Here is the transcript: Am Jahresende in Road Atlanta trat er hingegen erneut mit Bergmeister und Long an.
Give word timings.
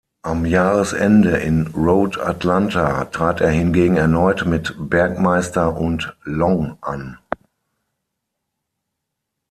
Am 0.23 0.47
Jahresende 0.47 1.37
in 1.37 1.67
Road 1.75 2.19
Atlanta 2.19 3.05
trat 3.05 3.39
er 3.39 3.51
hingegen 3.51 3.97
erneut 3.97 4.47
mit 4.47 4.73
Bergmeister 4.79 5.77
und 5.77 6.17
Long 6.25 6.79
an. 6.81 7.19